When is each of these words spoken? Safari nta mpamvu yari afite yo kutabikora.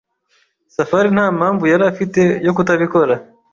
Safari 0.75 1.09
nta 1.15 1.25
mpamvu 1.37 1.63
yari 1.71 1.83
afite 1.91 2.21
yo 2.45 2.51
kutabikora. 2.55 3.13